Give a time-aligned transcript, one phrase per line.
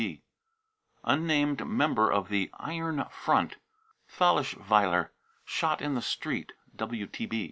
[0.01, 0.21] (WTB.)
[1.03, 3.57] unnamed member of the 44 iron front,"
[4.09, 5.11] Thalesschweiler,
[5.45, 6.53] shot in the street.